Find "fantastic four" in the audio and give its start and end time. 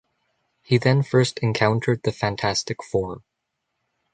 2.11-3.21